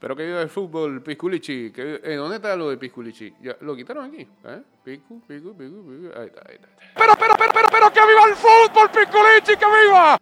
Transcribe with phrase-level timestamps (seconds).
[0.00, 1.72] Pero que viva el fútbol, Pisculichi.
[1.72, 3.34] Que eh, ¿Dónde está lo de Pisculichi?
[3.42, 4.20] Ya, lo quitaron aquí.
[4.44, 4.62] ¿eh?
[4.84, 6.18] Picu, picu, picu, picu.
[6.18, 6.68] Ahí está, ahí está.
[6.94, 10.18] Pero, pero, pero, pero, pero, que viva el fútbol, Piccolichi, que viva.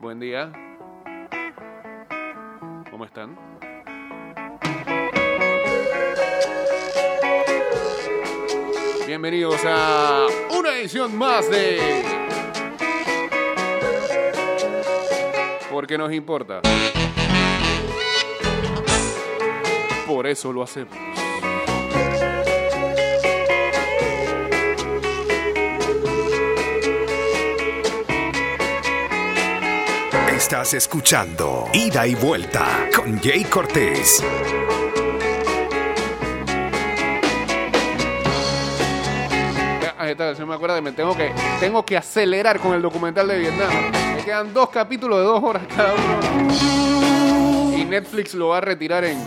[0.00, 0.52] Buen día.
[2.90, 3.36] ¿Cómo están?
[9.06, 12.23] Bienvenidos a una edición más de...
[15.74, 16.60] Porque nos importa.
[20.06, 20.94] Por eso lo hacemos.
[30.36, 34.22] Estás escuchando Ida y Vuelta con Jay Cortés.
[39.98, 43.26] Ah, esta se me acuerda que me tengo que, tengo que acelerar con el documental
[43.26, 44.13] de Vietnam.
[44.24, 47.76] Quedan dos capítulos de dos horas cada uno.
[47.76, 49.18] Y Netflix lo va a retirar en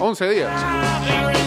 [0.00, 1.37] 11 días.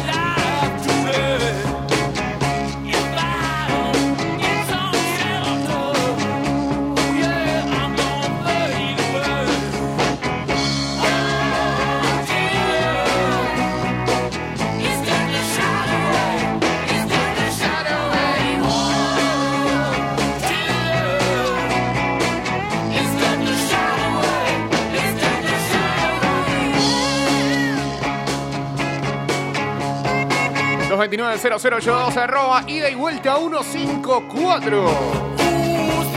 [31.49, 34.85] Los 290082 arroba ida y vuelta 154.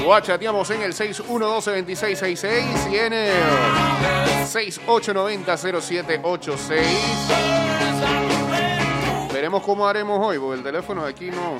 [0.06, 0.14] O
[0.70, 3.32] en el 612-2666 y en el
[4.44, 6.82] 6890-0786.
[9.32, 11.56] Veremos cómo haremos hoy, porque el teléfono de aquí no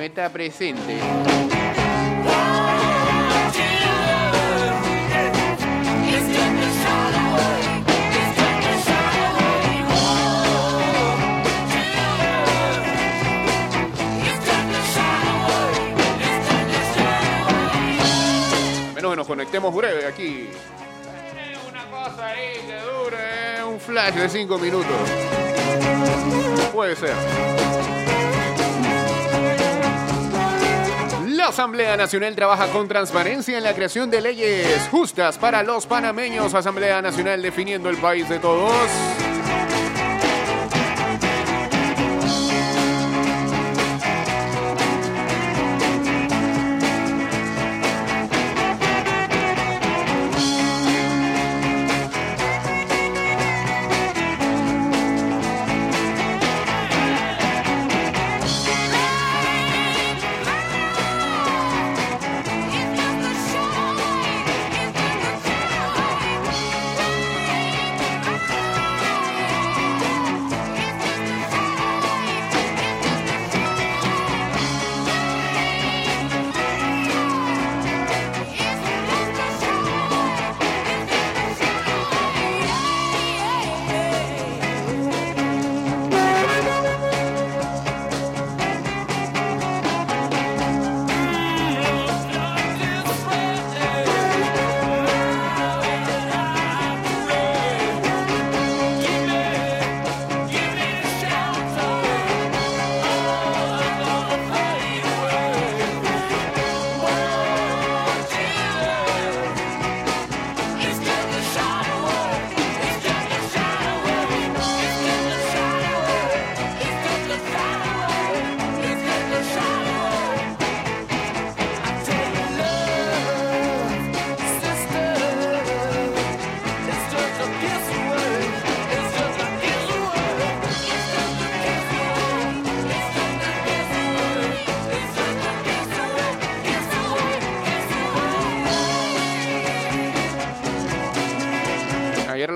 [0.00, 0.98] está presente.
[19.06, 20.48] Menos que nos conectemos breve aquí.
[21.68, 24.96] Una cosa ahí que dure un flash de 5 minutos.
[26.72, 27.14] Puede ser.
[31.28, 36.52] La Asamblea Nacional trabaja con transparencia en la creación de leyes justas para los panameños.
[36.54, 38.72] Asamblea Nacional definiendo el país de todos.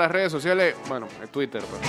[0.00, 1.62] Las redes sociales, bueno, en Twitter.
[1.62, 1.82] pues.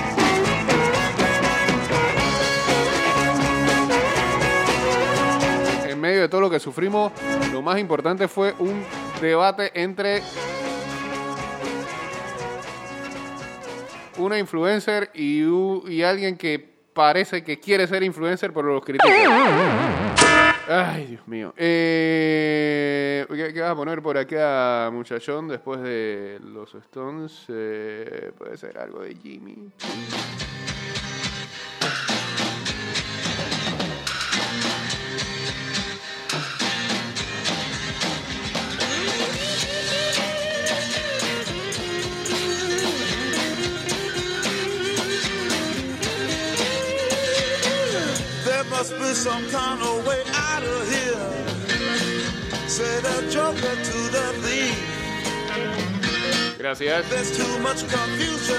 [5.90, 7.12] En medio de todo lo que sufrimos,
[7.52, 8.84] lo más importante fue un
[9.22, 10.22] debate entre
[14.18, 15.44] una influencer y,
[15.88, 16.60] y alguien que
[16.94, 19.08] parece que quiere ser influencer, pero los critica.
[20.68, 21.54] Ay, Dios mío.
[21.58, 27.46] Eh, ¿qué, qué vas a poner por acá, muchachón, después de los Stones?
[27.50, 29.72] Eh, puede ser algo de Jimmy.
[49.14, 51.30] Some kind of way out of here.
[52.68, 54.78] Say the joker to the thief.
[56.58, 57.10] Gracias.
[57.10, 58.58] There's too much confusion.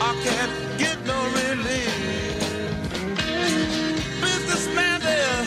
[0.00, 1.94] I can't get no relief.
[4.20, 5.44] Businessman there,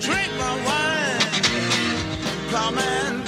[0.00, 1.20] drink my wine.
[2.50, 3.25] Plowman,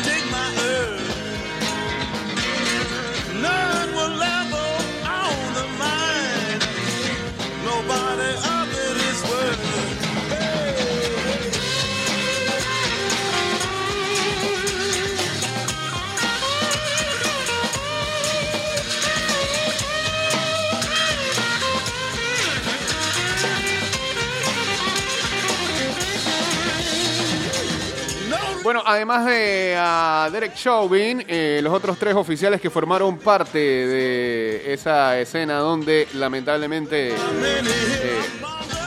[28.89, 35.19] además de a Derek Chauvin, eh, los otros tres oficiales que formaron parte de esa
[35.21, 37.15] escena donde lamentablemente eh,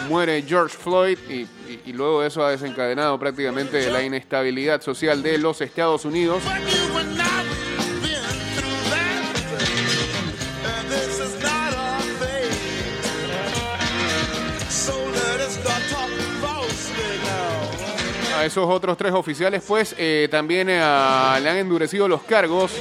[0.09, 1.48] muere George Floyd y, y-
[1.86, 6.42] y luego eso ha desencadenado prácticamente la inestabilidad social de los Estados Unidos.
[18.41, 22.71] A esos otros tres oficiales, pues, eh, también eh, le han endurecido los cargos.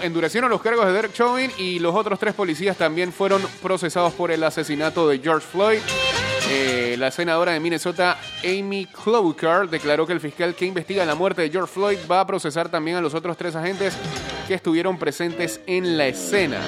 [0.00, 4.30] Endurecieron los cargos de Derek Chauvin y los otros tres policías también fueron procesados por
[4.30, 5.80] el asesinato de George Floyd.
[6.50, 11.42] Eh, la senadora de Minnesota, Amy Klobuchar, declaró que el fiscal que investiga la muerte
[11.42, 13.96] de George Floyd va a procesar también a los otros tres agentes
[14.46, 16.60] que estuvieron presentes en la escena.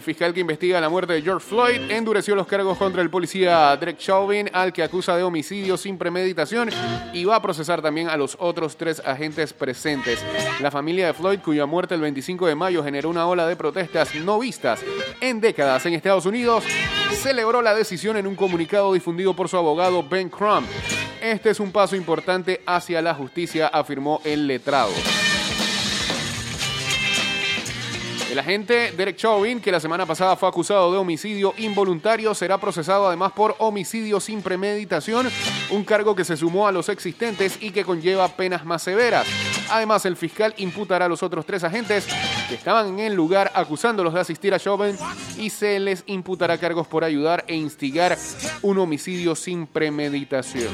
[0.00, 3.76] El fiscal que investiga la muerte de George Floyd endureció los cargos contra el policía
[3.76, 6.70] Derek Chauvin, al que acusa de homicidio sin premeditación,
[7.12, 10.24] y va a procesar también a los otros tres agentes presentes.
[10.62, 14.14] La familia de Floyd, cuya muerte el 25 de mayo generó una ola de protestas
[14.14, 14.80] no vistas
[15.20, 16.64] en décadas en Estados Unidos,
[17.12, 20.66] celebró la decisión en un comunicado difundido por su abogado Ben Crump.
[21.20, 24.92] Este es un paso importante hacia la justicia, afirmó el letrado.
[28.30, 33.08] El agente Derek Chauvin, que la semana pasada fue acusado de homicidio involuntario, será procesado
[33.08, 35.28] además por homicidio sin premeditación,
[35.70, 39.26] un cargo que se sumó a los existentes y que conlleva penas más severas.
[39.68, 42.06] Además, el fiscal imputará a los otros tres agentes
[42.48, 44.96] que estaban en el lugar acusándolos de asistir a Chauvin
[45.36, 48.16] y se les imputará cargos por ayudar e instigar
[48.62, 50.72] un homicidio sin premeditación.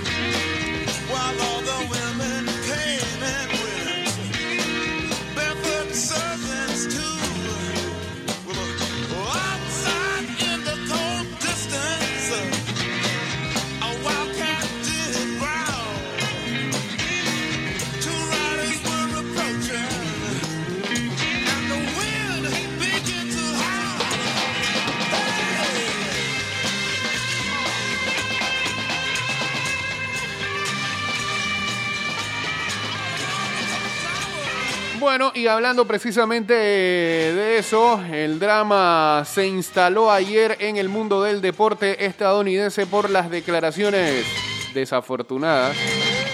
[35.18, 41.40] Bueno, y hablando precisamente de eso, el drama se instaló ayer en el mundo del
[41.40, 44.26] deporte estadounidense por las declaraciones
[44.74, 45.74] desafortunadas,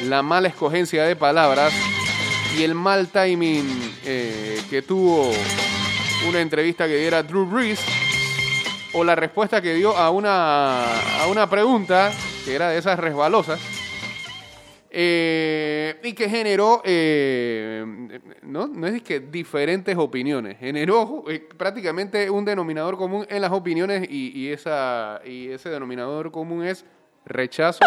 [0.02, 1.72] la mala escogencia de palabras
[2.58, 5.30] y el mal timing eh, que tuvo
[6.28, 7.78] una entrevista que diera Drew Brees
[8.94, 12.10] o la respuesta que dio a una, a una pregunta
[12.44, 13.60] que era de esas resbalosas.
[14.94, 17.82] Eh, y que generó, eh,
[18.42, 24.06] no, no es que diferentes opiniones, generó eh, prácticamente un denominador común en las opiniones
[24.10, 26.84] y, y esa, y ese denominador común es
[27.24, 27.78] rechazo,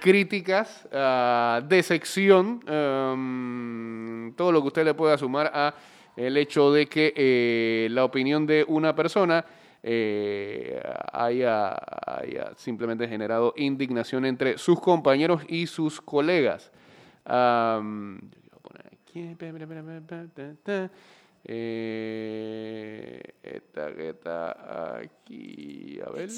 [0.00, 5.74] críticas, ah, decepción, um, todo lo que usted le pueda sumar a
[6.16, 9.44] el hecho de que la opinión de una persona
[9.82, 10.80] eh,
[11.12, 11.76] haya,
[12.56, 16.70] simplemente generado indignación entre sus compañeros y sus colegas.
[17.24, 19.20] Quiero poner aquí,
[23.42, 26.28] esta aquí, a ver.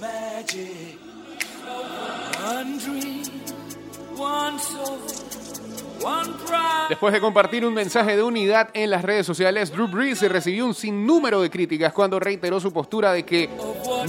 [0.00, 0.98] magic.
[1.66, 2.40] Of.
[2.42, 3.24] One dream.
[6.88, 10.74] Después de compartir un mensaje de unidad en las redes sociales, Drew Brees recibió un
[10.74, 13.50] sinnúmero de críticas cuando reiteró su postura de que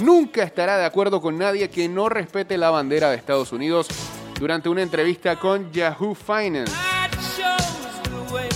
[0.01, 3.87] nunca estará de acuerdo con nadie que no respete la bandera de Estados Unidos
[4.39, 6.73] durante una entrevista con Yahoo Finance.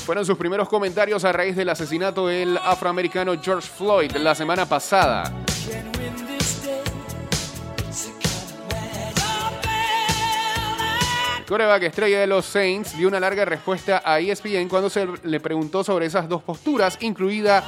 [0.05, 5.31] Fueron sus primeros comentarios a raíz del asesinato del afroamericano George Floyd la semana pasada.
[11.51, 15.83] Coreback estrella de los Saints, dio una larga respuesta a ESPN cuando se le preguntó
[15.83, 17.61] sobre esas dos posturas, incluida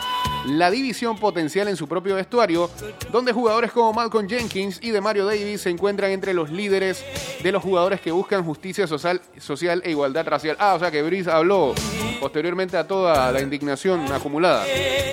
[0.46, 2.70] la división potencial en su propio vestuario,
[3.12, 7.04] donde jugadores como Malcolm Jenkins y de Mario Davis se encuentran entre los líderes
[7.42, 10.56] de los jugadores que buscan justicia social, social e igualdad racial.
[10.60, 11.74] Ah, o sea que Brice habló
[12.20, 14.66] posteriormente a toda la indignación acumulada.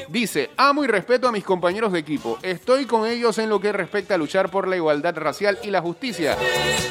[0.08, 2.38] Dice, amo y respeto a mis compañeros de equipo.
[2.42, 5.80] Estoy con ellos en lo que respecta a luchar por la igualdad racial y la
[5.80, 6.36] justicia.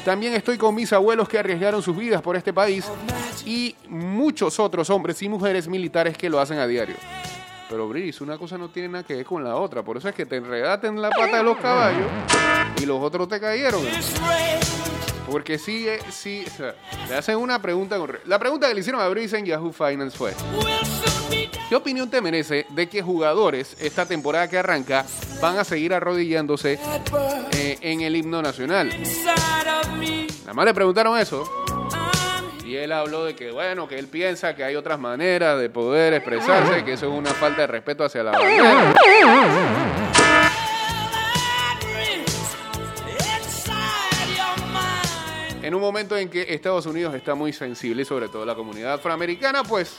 [0.06, 2.86] También estoy con mis abuelos que arriesgaron sus vidas por este país
[3.46, 6.96] y muchos otros hombres y mujeres militares que lo hacen a diario.
[7.70, 9.84] Pero Brice, una cosa no tiene nada que ver con la otra.
[9.84, 12.08] Por eso es que te enredaste en la pata de los caballos
[12.82, 13.84] y los otros te cayeron.
[15.30, 18.18] Porque sí, eh, sí, o le hacen una pregunta con...
[18.26, 20.34] La pregunta que le hicieron a Brice en Yahoo Finance fue...
[21.70, 25.06] ¿Qué opinión te merece de que jugadores esta temporada que arranca
[25.40, 26.80] van a seguir arrodillándose
[27.52, 28.90] eh, en el himno nacional?
[30.40, 31.48] Nada más le preguntaron eso.
[32.70, 36.14] Y él habló de que, bueno, que él piensa que hay otras maneras de poder
[36.14, 38.94] expresarse, que eso es una falta de respeto hacia la bandera.
[45.64, 49.64] En un momento en que Estados Unidos está muy sensible, sobre todo la comunidad afroamericana,
[49.64, 49.96] pues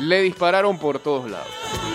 [0.00, 1.93] le dispararon por todos lados.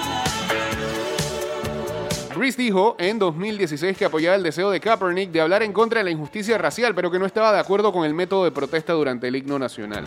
[2.39, 6.05] Brice dijo en 2016 que apoyaba el deseo de Kaepernick de hablar en contra de
[6.05, 9.27] la injusticia racial, pero que no estaba de acuerdo con el método de protesta durante
[9.27, 10.05] el himno nacional.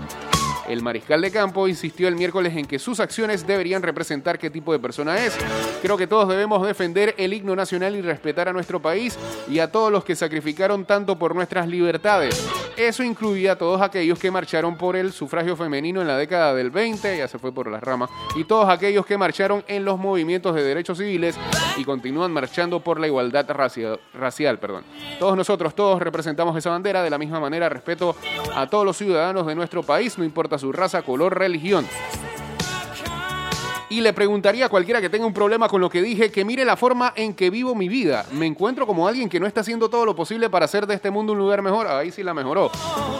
[0.68, 4.72] El mariscal de campo insistió el miércoles en que sus acciones deberían representar qué tipo
[4.72, 5.36] de persona es.
[5.80, 9.70] Creo que todos debemos defender el himno nacional y respetar a nuestro país y a
[9.70, 12.48] todos los que sacrificaron tanto por nuestras libertades.
[12.76, 16.70] Eso incluía a todos aquellos que marcharon por el sufragio femenino en la década del
[16.70, 20.54] 20, ya se fue por las ramas, y todos aquellos que marcharon en los movimientos
[20.54, 21.36] de derechos civiles
[21.76, 24.58] y continúan marchando por la igualdad racial.
[25.18, 27.68] Todos nosotros, todos representamos esa bandera de la misma manera.
[27.68, 28.16] Respeto
[28.54, 31.86] a todos los ciudadanos de nuestro país, no importa su raza, color, religión.
[33.92, 36.64] Y le preguntaría a cualquiera que tenga un problema con lo que dije que mire
[36.64, 38.24] la forma en que vivo mi vida.
[38.32, 41.10] Me encuentro como alguien que no está haciendo todo lo posible para hacer de este
[41.10, 41.86] mundo un lugar mejor.
[41.86, 42.70] Ahí sí la mejoró.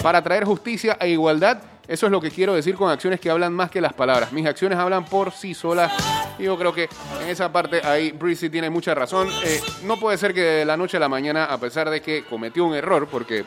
[0.03, 1.59] Para traer justicia e igualdad.
[1.87, 4.33] Eso es lo que quiero decir con acciones que hablan más que las palabras.
[4.33, 5.93] Mis acciones hablan por sí solas.
[6.39, 6.89] Y yo creo que
[7.23, 9.29] en esa parte ahí Breezy tiene mucha razón.
[9.45, 12.25] Eh, no puede ser que de la noche a la mañana, a pesar de que
[12.25, 13.45] cometió un error, porque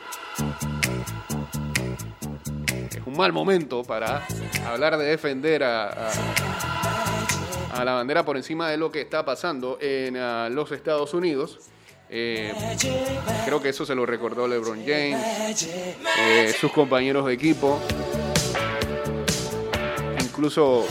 [3.16, 4.26] mal momento para
[4.68, 6.12] hablar de defender a, a-
[7.74, 11.60] a la bandera por encima de lo que está pasando en ah, los Estados Unidos.
[12.10, 12.54] Eh,
[13.46, 15.68] creo que eso se lo recordó LeBron James,
[16.20, 17.80] eh, sus compañeros de equipo,
[20.24, 20.86] incluso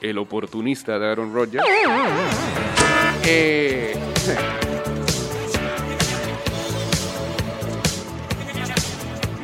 [0.00, 1.64] el oportunista de Aaron Rodgers.
[3.24, 3.94] Eh,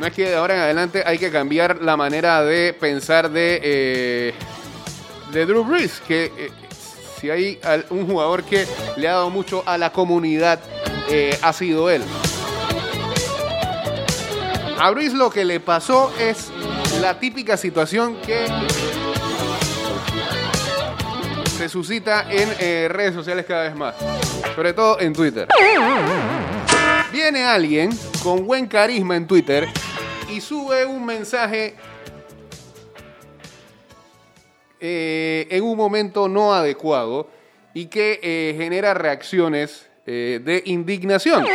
[0.07, 4.33] es que de ahora en adelante hay que cambiar la manera de pensar de, eh,
[5.31, 6.51] de Drew Brees, que eh,
[7.19, 7.59] si hay
[7.89, 10.59] un jugador que le ha dado mucho a la comunidad,
[11.09, 12.03] eh, ha sido él.
[14.79, 16.51] A Brees lo que le pasó es
[17.01, 18.45] la típica situación que
[21.57, 23.95] se suscita en redes sociales cada vez más,
[24.55, 25.47] sobre todo en Twitter.
[27.11, 29.69] Viene alguien con buen carisma en Twitter
[30.35, 31.75] y sube un mensaje
[34.81, 37.29] eh, en un momento no adecuado
[37.73, 41.45] y que eh, genera reacciones eh, de indignación.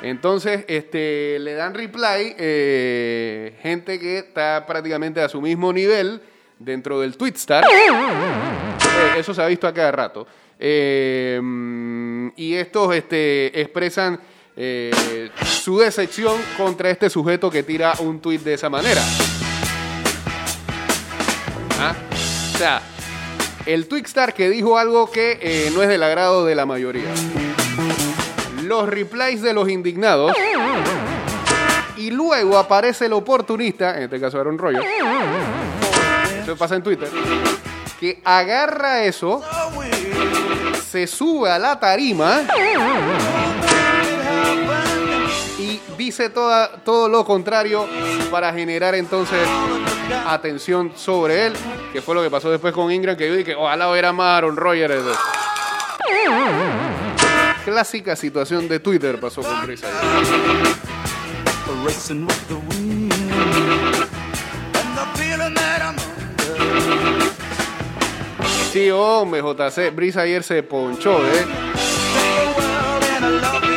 [0.00, 2.34] Entonces, este, le dan reply
[3.60, 6.22] gente que está prácticamente a su mismo nivel
[6.58, 7.64] dentro del Twitstar.
[9.18, 10.26] Eso se ha visto a cada rato.
[10.58, 14.18] Y estos este, expresan
[14.58, 19.02] su decepción contra este sujeto que tira un tweet de esa manera.
[21.80, 21.94] ¿Ah?
[22.54, 22.82] O sea,
[23.66, 27.08] el Twitstar que dijo algo que eh, no es del agrado de la mayoría.
[28.64, 30.32] Los replies de los indignados.
[31.96, 34.86] Y luego aparece el oportunista, en este caso Aaron Rodgers.
[36.42, 37.08] Eso pasa en Twitter.
[38.00, 39.42] Que agarra eso,
[40.90, 42.42] se sube a la tarima
[46.18, 47.86] dice toda, todo lo contrario
[48.28, 49.38] para generar entonces
[50.26, 51.52] atención sobre él,
[51.92, 54.56] que fue lo que pasó después con Ingram, que yo dije, ojalá hubiera más Aaron
[54.56, 55.04] Rodgers.
[57.64, 59.82] Clásica situación de Twitter pasó con Chris.
[68.72, 69.94] Sí, hombre, JC.
[69.94, 71.67] Brisa ayer se ponchó, ¿eh?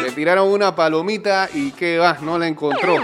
[0.04, 2.96] Le tiraron una palomita y que va, no la encontró.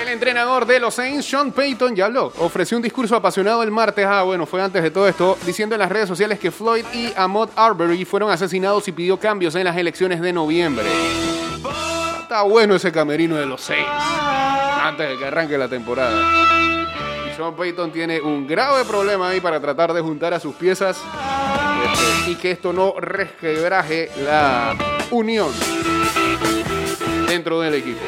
[0.00, 2.32] El entrenador de los Saints, Sean Payton, ya habló.
[2.38, 4.06] Ofreció un discurso apasionado el martes.
[4.06, 7.12] Ah, bueno, fue antes de todo esto, diciendo en las redes sociales que Floyd y
[7.16, 10.86] Ahmad Arbery fueron asesinados y pidió cambios en las elecciones de noviembre.
[12.22, 13.90] Está bueno ese camerino de los Saints.
[13.90, 16.18] Antes de que arranque la temporada.
[17.36, 21.00] Sean Payton tiene un grave problema ahí para tratar de juntar a sus piezas
[22.26, 24.76] y que esto no resquebraje la
[25.10, 25.50] unión
[27.26, 28.00] dentro del equipo.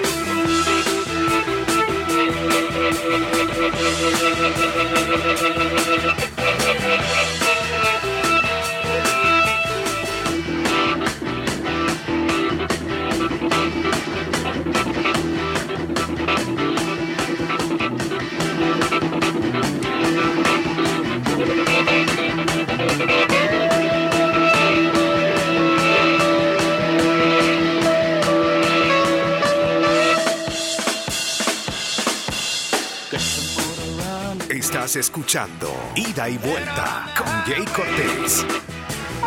[34.95, 38.47] Estás escuchando Ida y Vuelta con Jay Cortés.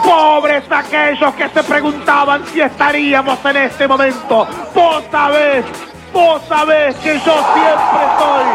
[0.01, 4.47] Pobres aquellos que se preguntaban si estaríamos en este momento.
[4.73, 5.65] Vos sabés,
[6.13, 8.45] vos sabés que yo siempre estoy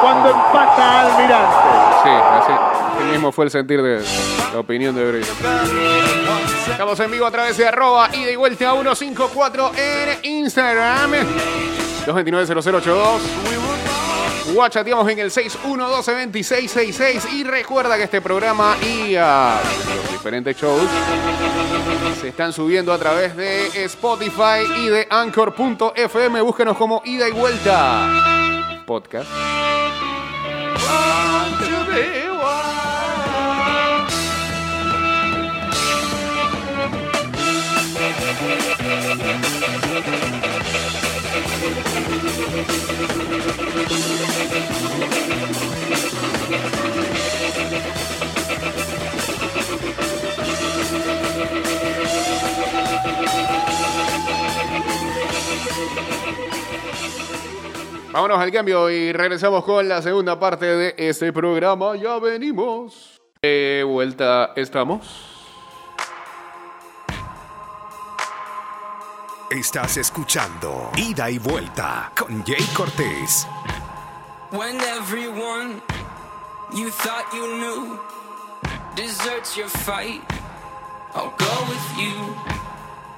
[0.00, 1.56] cuando empata Almirante.
[2.04, 4.00] Sí, así, así mismo fue el sentir de
[4.52, 5.26] la opinión de Brady.
[6.70, 11.10] Estamos en vivo a través de arroba ida y vuelta 154 en Instagram.
[12.06, 13.53] 229-0082.
[14.52, 17.32] Guachateamos en el 612-2666.
[17.32, 19.58] Y recuerda que este programa y ah,
[19.96, 20.88] los diferentes shows
[22.20, 26.40] se están subiendo a través de Spotify y de Anchor.fm.
[26.42, 29.28] Búsquenos como ida y vuelta podcast.
[58.14, 61.96] Vámonos al cambio y regresamos con la segunda parte de este programa.
[61.96, 63.20] Ya venimos.
[63.42, 65.50] De vuelta estamos.
[69.50, 73.48] Estás escuchando Ida y Vuelta con Jay Cortés.
[74.52, 75.82] When everyone
[76.72, 77.98] you thought you knew
[78.94, 80.22] deserts your fight,
[81.16, 82.36] I'll go with you.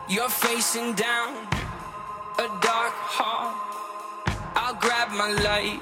[0.08, 1.34] You're facing down
[2.38, 3.65] a dark hall.
[4.80, 5.80] Grab my light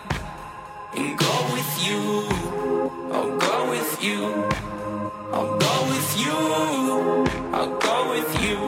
[0.96, 2.28] and go with you.
[3.12, 4.24] I'll go with you.
[5.32, 6.36] I'll go with you.
[7.52, 8.58] I'll go with you.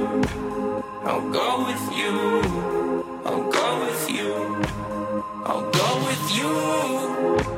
[1.05, 2.13] I'll go with you.
[3.25, 4.33] I'll go with you.
[5.45, 6.53] I'll go with you.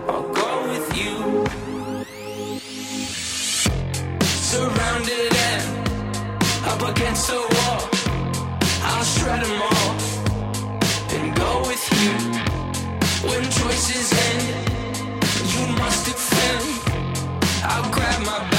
[0.09, 1.14] I'll go with you.
[4.24, 5.64] Surrounded and
[6.66, 7.88] up against the wall.
[8.83, 9.88] I'll shred them all
[13.20, 14.70] When choices end,
[15.52, 16.64] you must defend.
[17.64, 18.58] I'll grab my back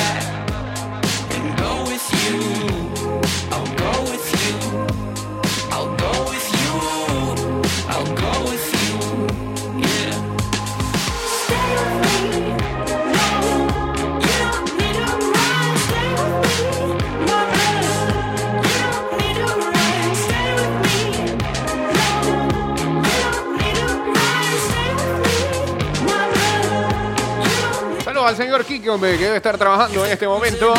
[28.97, 30.73] que debe estar trabajando en este momento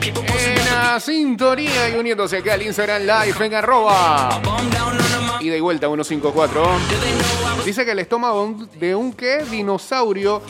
[0.00, 4.40] en la sintonía y uniéndose acá al Instagram Live en arroba
[5.40, 6.66] y vuelta 154.
[7.62, 9.44] Dice que el estómago de un ¿qué?
[9.50, 10.40] dinosaurio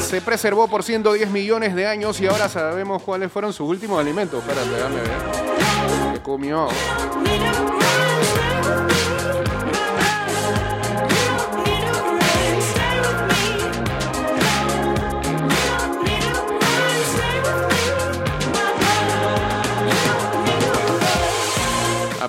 [0.00, 4.42] se preservó por 110 millones de años y ahora sabemos cuáles fueron sus últimos alimentos.
[4.42, 6.12] Espérate, déjame ver.
[6.14, 6.66] ¿Qué comió?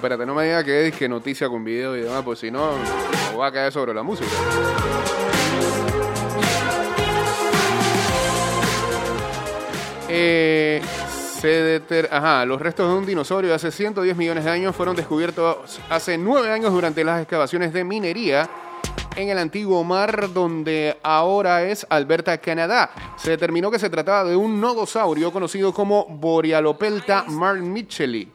[0.01, 2.71] Espérate, no me diga que es que noticia con video y demás, pues si no,
[3.31, 4.31] me va a caer sobre la música.
[10.09, 10.81] Eh,
[11.39, 14.95] se deter- Ajá, los restos de un dinosaurio de hace 110 millones de años fueron
[14.95, 18.49] descubiertos hace 9 años durante las excavaciones de minería
[19.15, 22.91] en el antiguo mar donde ahora es Alberta, Canadá.
[23.17, 28.29] Se determinó que se trataba de un nodosaurio conocido como Borealopelta marmicheli.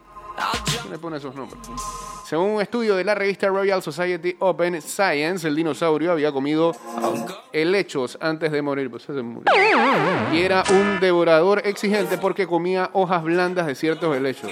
[0.81, 1.61] ¿Quién le pone esos nombres?
[2.27, 6.73] Según un estudio de la revista Royal Society Open Science, el dinosaurio había comido
[7.53, 8.91] helechos antes de morir.
[8.91, 9.45] Pues se murió.
[10.33, 14.51] Y era un devorador exigente porque comía hojas blandas de ciertos helechos.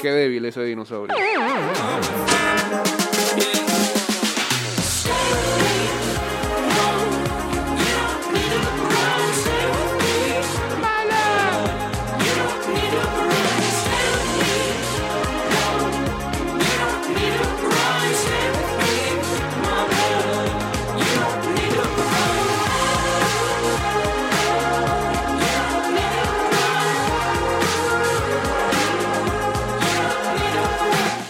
[0.00, 1.14] Qué débil ese dinosaurio.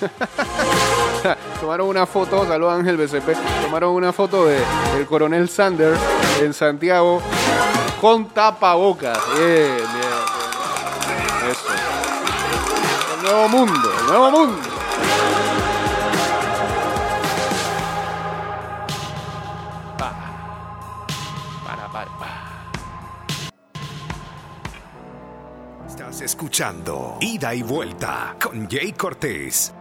[1.61, 4.59] Tomaron una foto, saludos Ángel BCP, tomaron una foto de
[4.97, 5.99] el coronel Sanders
[6.41, 7.23] en Santiago
[8.01, 9.19] con tapabocas.
[9.37, 11.51] Bien, bien.
[11.51, 11.67] Eso.
[13.17, 14.73] El nuevo mundo, el nuevo mundo.
[26.21, 29.75] Escuchando Ida y Vuelta con Jay Cortés.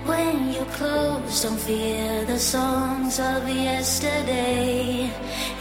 [0.03, 5.09] When you close, don't fear the songs of yesterday.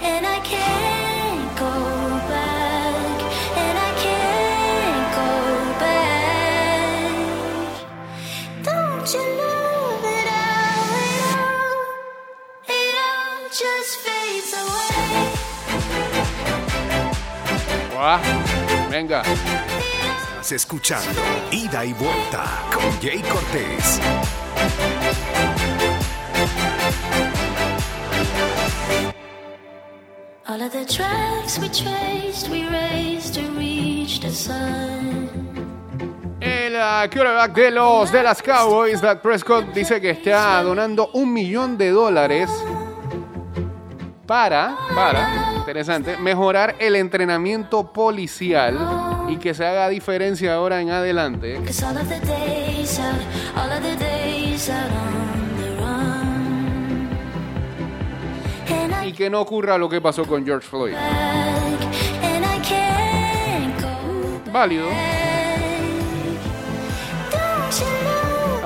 [0.03, 2.10] And I can't go
[18.01, 18.19] Guau.
[18.91, 24.01] venga Estás escuchando Ida y Vuelta con Jay Cortés.
[30.47, 35.29] All of the tracks we traced, we raced to reach the sun.
[36.41, 41.31] El uh, quarterback de los de las Cowboys, Dak Prescott, dice que está donando un
[41.35, 42.49] millón de dólares
[44.31, 48.79] para, para, interesante, mejorar el entrenamiento policial
[49.29, 51.59] y que se haga diferencia ahora en adelante.
[59.05, 60.95] Y que no ocurra lo que pasó con George Floyd.
[64.53, 64.87] Válido.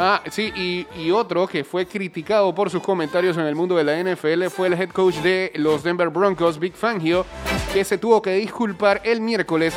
[0.06, 0.52] Ah, sí,
[0.94, 4.66] y, otro que fue criticado por sus comentarios en el mundo de la NFL fue
[4.66, 7.24] el head coach de los Denver Broncos, Big Fangio,
[7.72, 9.72] que se tuvo que disculpar el miércoles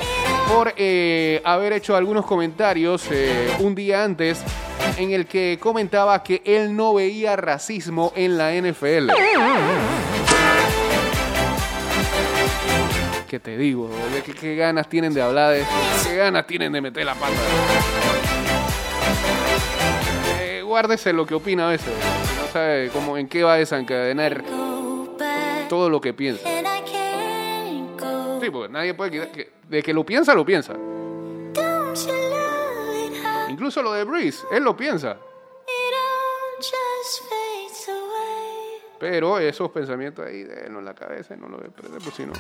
[0.50, 4.44] por eh, haber hecho algunos comentarios eh, un día antes
[4.98, 9.12] en el que comentaba que él no veía racismo en la NFL.
[13.30, 13.90] ¿Qué te digo?
[14.26, 15.74] ¿Qué, qué ganas tienen de hablar de esto?
[16.04, 18.27] ¿Qué ganas tienen de meter la pata?
[20.78, 21.92] Guárdese lo que opina a veces.
[22.40, 24.44] No sabe cómo, en qué va a desencadenar
[25.68, 26.48] todo lo que piensa.
[28.40, 30.74] Sí, porque nadie puede quitar que de que lo piensa, lo piensa.
[33.50, 35.18] Incluso lo de Breeze, él lo piensa.
[39.00, 42.34] Pero esos pensamientos ahí él en la cabeza no lo perder, pues si no.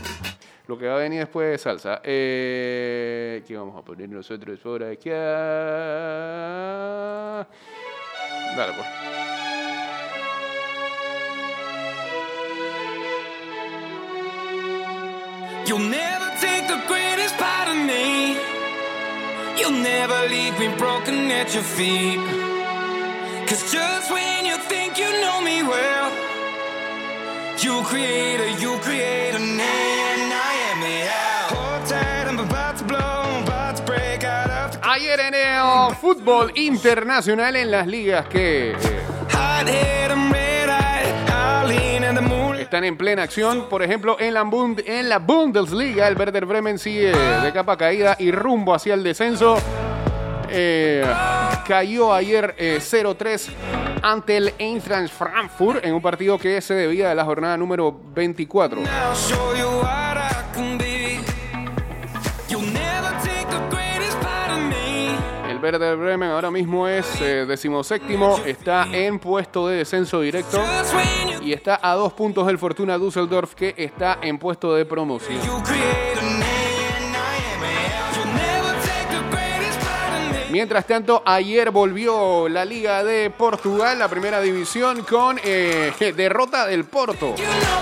[0.67, 2.01] Lo que va a venir después es salsa.
[2.03, 5.09] Eh, ¿Qué vamos a poner nosotros por aquí?
[8.55, 8.87] Dale, pues.
[15.67, 18.37] You'll never take the greatest part of me.
[19.59, 22.19] You'll never leave me broken at your feet.
[23.47, 26.11] Cause just when you think you know me well,
[27.59, 30.31] you create a, you create a name.
[30.31, 31.26] I am it.
[34.97, 38.75] Ayer en el fútbol internacional en las ligas que eh,
[42.61, 43.67] están en plena acción.
[43.69, 48.15] Por ejemplo, en la, Bund- en la Bundesliga, el Werder Bremen sigue de capa caída
[48.17, 49.57] y rumbo hacia el descenso.
[50.49, 51.05] Eh,
[51.67, 53.49] cayó ayer eh, 0-3
[54.01, 58.81] ante el Eintracht Frankfurt en un partido que se debía de la jornada número 24.
[65.67, 70.63] Werder Bremen ahora mismo es eh, decimoséptimo, está en puesto de descenso directo
[71.41, 75.41] y está a dos puntos del Fortuna Düsseldorf que está en puesto de promoción.
[80.49, 86.85] Mientras tanto, ayer volvió la Liga de Portugal, la primera división, con eh, derrota del
[86.85, 87.35] Porto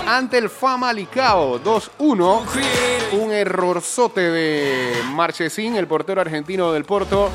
[0.08, 2.42] ante el Famalicao 2-1.
[3.12, 7.30] Un errorzote de Marchesín, el portero argentino del Porto,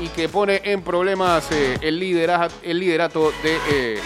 [0.00, 3.58] y que pone en problemas eh, el, liderato, el liderato de.
[3.70, 3.98] eh,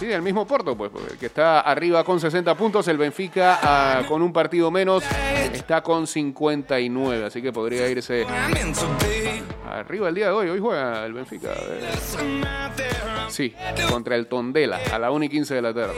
[0.00, 2.86] Sí, el mismo Porto, pues, que está arriba con 60 puntos.
[2.88, 5.02] El Benfica, ah, con un partido menos,
[5.50, 7.24] está con 59.
[7.24, 8.26] Así que podría irse
[9.66, 10.48] arriba el día de hoy.
[10.50, 11.54] Hoy juega el Benfica.
[13.28, 13.54] Sí,
[13.88, 15.94] contra el Tondela, a la 1 y 15 de la tarde.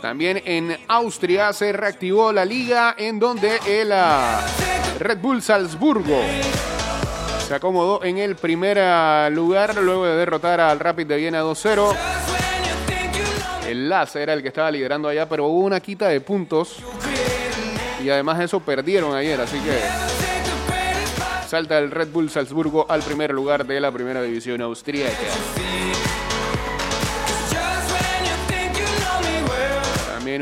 [0.00, 4.40] También en Austria se reactivó la liga en donde el ah,
[4.98, 6.20] Red Bull Salzburgo
[7.46, 11.46] se acomodó en el primer ah, lugar luego de derrotar al Rapid de Viena 2-0.
[11.46, 11.98] Just
[12.30, 15.46] when you think you love me, El Laza era el que estaba liderando allá, pero
[15.46, 16.76] hubo una quita de puntos
[18.02, 19.80] y además de eso perdieron ayer, así que
[21.48, 25.16] salta el Red Bull Salzburgo al primer lugar de la primera división austríaca.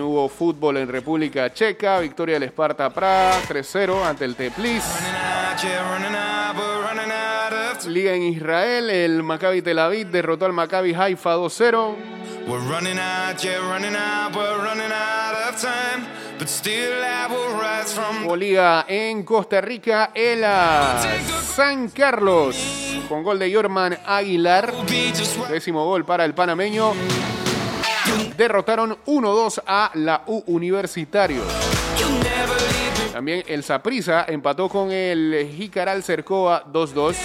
[0.00, 4.84] Hubo fútbol en República Checa, victoria del Sparta Praga 3-0 ante el Teplis.
[7.86, 11.94] Liga en Israel, el Maccabi Tel Aviv derrotó al Maccabi Haifa 2-0.
[18.26, 20.44] O Liga en Costa Rica, el
[21.54, 24.72] San Carlos con gol de Jorman Aguilar.
[25.48, 26.92] Décimo gol para el panameño.
[28.36, 31.42] Derrotaron 1-2 a la U Universitario.
[33.12, 37.16] También el Saprissa empató con el Jicaral Cercoa 2-2.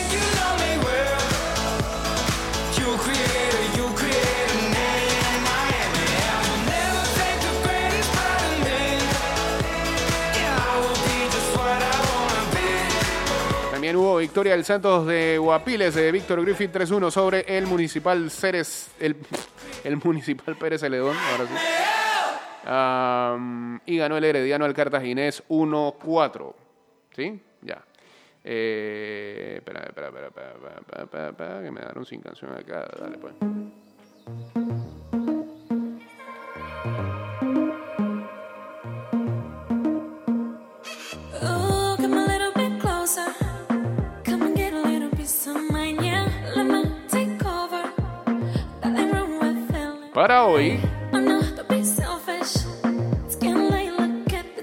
[14.22, 19.16] victoria del Santos de Guapiles de Víctor Griffin 3-1 sobre el Municipal Ceres, el,
[19.84, 21.54] el Municipal Pérez Celedón, ahora sí.
[22.64, 26.54] Um, y ganó el Herediano al Cartaginés 1-4.
[27.16, 27.42] ¿Sí?
[27.62, 27.84] Ya.
[28.44, 32.88] Eh, espera, espera, espera, espera, espera, espera, espera, que me daron sin canción acá.
[33.00, 33.34] Dale, pues.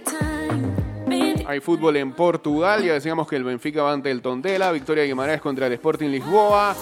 [0.04, 0.72] Time.
[1.06, 2.84] Baby, hay fútbol en Portugal.
[2.84, 4.70] Ya decíamos que el Benfica va ante el Tondela.
[4.70, 6.76] Victoria de Guimarães contra el Sporting Lisboa.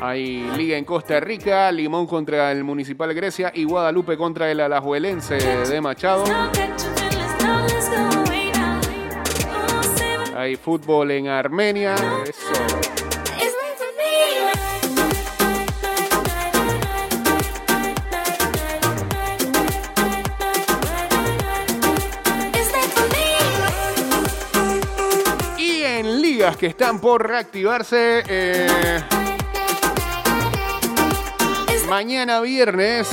[0.00, 5.34] Hay liga en Costa Rica, Limón contra el Municipal Grecia y Guadalupe contra el Alajuelense
[5.36, 6.24] de Machado.
[10.34, 11.94] Hay fútbol en Armenia.
[12.24, 12.87] Eso.
[26.58, 28.24] que están por reactivarse.
[28.28, 29.00] Eh,
[31.88, 33.08] mañana viernes.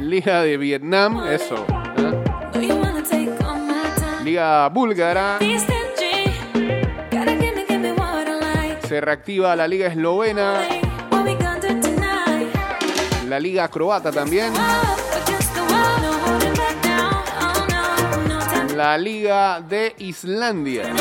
[0.00, 1.66] Liga de Vietnam, eso.
[2.54, 2.74] ¿eh?
[4.22, 5.38] Liga búlgara.
[8.86, 10.60] Se reactiva la Liga eslovena.
[13.28, 14.52] La Liga croata también.
[18.76, 20.92] La Liga de Islandia.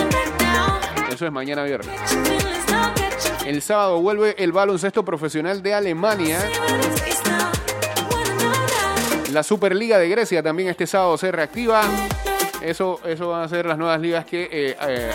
[1.12, 1.94] Eso es mañana viernes.
[3.46, 6.40] El sábado vuelve el baloncesto profesional de Alemania.
[9.34, 11.84] La Superliga de Grecia también este sábado se reactiva.
[12.62, 15.12] Eso, eso van a ser las nuevas ligas que eh, eh,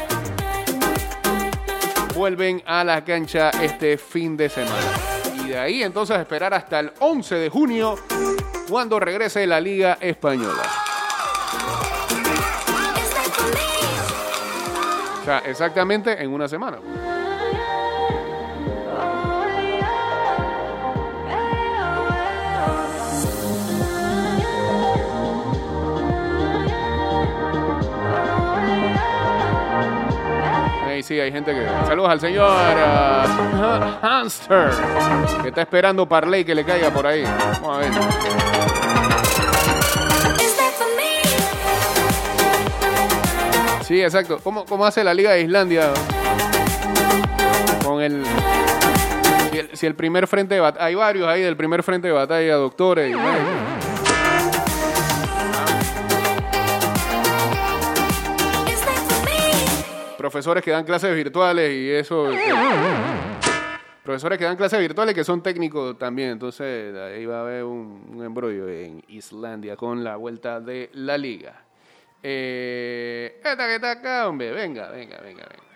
[2.15, 4.93] vuelven a la cancha este fin de semana.
[5.43, 7.97] Y de ahí entonces esperar hasta el 11 de junio
[8.69, 10.80] cuando regrese la Liga Española.
[15.39, 16.79] Exactamente en una semana.
[30.87, 31.67] Ahí sí, hay gente que.
[31.87, 34.71] Saludos al señor ah, Hamster,
[35.43, 37.23] que está esperando Parley que le caiga por ahí.
[37.23, 38.80] Vamos a ver.
[43.91, 44.39] Sí, exacto.
[44.45, 45.93] ¿Cómo, cómo hace la Liga de Islandia?
[47.85, 48.23] Con el.
[49.73, 50.85] Si el, primer frente de batalla.
[50.85, 53.11] Hay varios ahí del primer frente de batalla, doctores.
[53.11, 53.19] y-
[60.17, 62.31] profesores que dan clases virtuales y eso.
[64.05, 66.31] profesores que dan clases virtuales que son técnicos también.
[66.31, 71.65] Entonces ahí va a haber un embrollo en Islandia con la vuelta de la liga.
[72.23, 74.53] Eh, esta que está acá, hombre.
[74.53, 75.71] Venga, venga, venga, venga.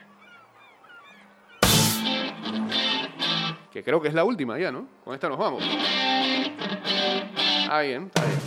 [3.73, 4.87] Que creo que es la última ya, ¿no?
[5.05, 5.63] Con esta nos vamos.
[7.69, 8.39] Ah, bien, está bien.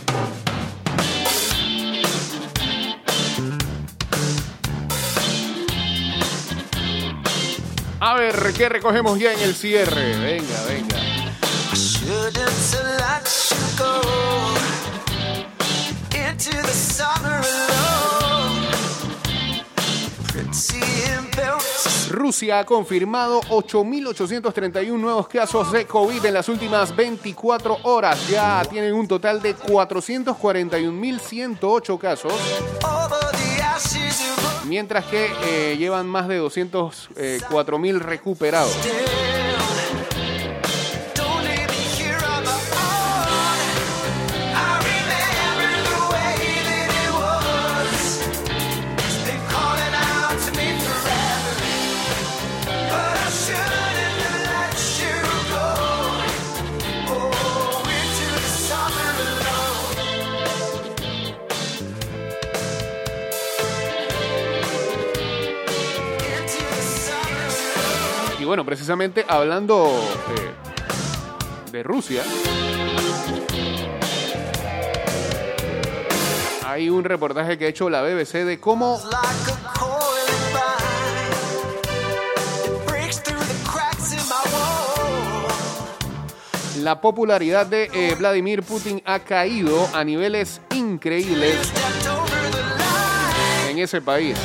[8.00, 10.16] A ver, ¿qué recogemos ya en el cierre?
[10.18, 10.87] Venga, venga.
[22.10, 28.28] Rusia ha confirmado 8.831 nuevos casos de COVID en las últimas 24 horas.
[28.28, 32.32] Ya tienen un total de 441.108 casos,
[34.66, 38.76] mientras que eh, llevan más de 204.000 recuperados.
[68.48, 69.88] Bueno, precisamente hablando
[70.30, 72.22] eh, de Rusia,
[76.64, 78.98] hay un reportaje que ha hecho la BBC de cómo
[86.78, 91.70] la popularidad de eh, Vladimir Putin ha caído a niveles increíbles
[93.68, 94.38] en ese país.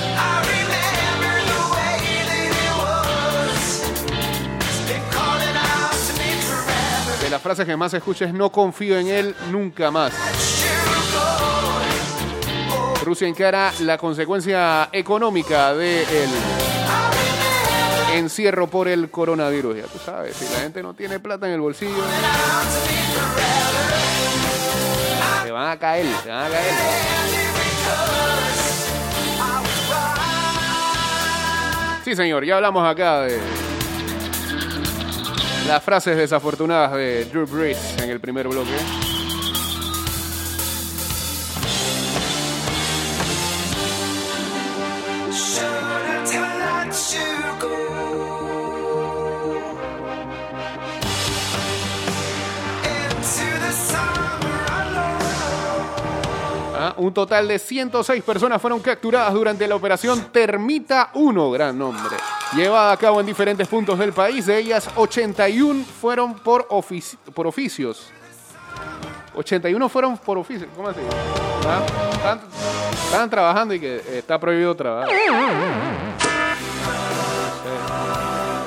[7.33, 10.13] Las frases que más se escucha es no confío en él nunca más.
[13.03, 16.29] Rusia encara la consecuencia económica del
[18.13, 19.77] encierro por el coronavirus.
[19.77, 22.03] Ya tú sabes, si la gente no tiene plata en el bolsillo,
[25.43, 26.73] se van a caer, se van a caer.
[32.03, 33.72] Sí, señor, ya hablamos acá de
[35.67, 38.71] las frases desafortunadas de Drew Brees en el primer bloque.
[56.75, 62.17] Ah, Un total de 106 personas fueron capturadas durante la operación Termita 1, gran nombre,
[62.55, 64.45] llevada a cabo en diferentes puntos del país.
[64.45, 68.09] De ellas, 81 fueron por, ofici- por oficios.
[69.35, 70.69] 81 fueron por oficios.
[70.75, 70.99] ¿Cómo así?
[71.67, 72.41] Ah, Estaban,
[73.05, 75.09] estaban trabajando y que está prohibido trabajar.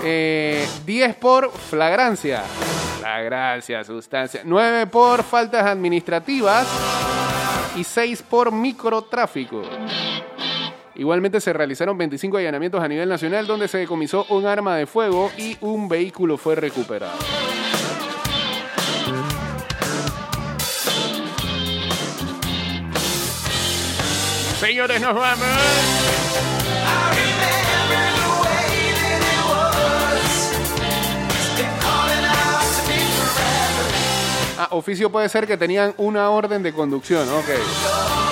[0.04, 2.42] Eh, 10 por flagrancia.
[3.00, 4.42] Flagrancia, sustancia.
[4.44, 6.66] 9 por faltas administrativas
[7.76, 9.62] y 6 por microtráfico.
[10.98, 15.30] Igualmente se realizaron 25 allanamientos a nivel nacional donde se decomisó un arma de fuego
[15.36, 17.18] y un vehículo fue recuperado.
[24.58, 25.46] Señores, nos vamos.
[34.58, 38.25] Ah, oficio puede ser que tenían una orden de conducción, ok.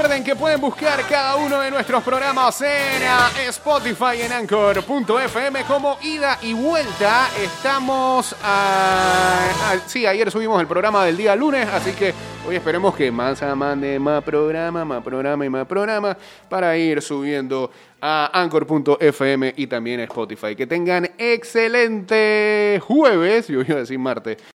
[0.00, 5.98] Recuerden que pueden buscar cada uno de nuestros programas en ah, Spotify, en Anchor.fm como
[6.00, 7.28] ida y vuelta.
[7.38, 12.14] Estamos a, a- Sí, ayer subimos el programa del día lunes, así que
[12.48, 16.16] hoy esperemos que más mande más programa, más programa y más programa
[16.48, 17.70] para ir subiendo
[18.00, 20.56] a Anchor.fm y también a Spotify.
[20.56, 24.38] Que tengan excelente jueves, yo iba a decir martes,